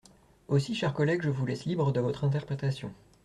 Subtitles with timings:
[0.47, 2.91] Aussi, chers collègues, je vous laisse libre de votre interprétation.